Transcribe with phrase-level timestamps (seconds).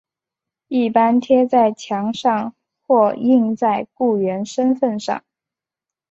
[0.67, 2.55] 一般贴在墙上
[2.87, 5.23] 或印在雇员身份上。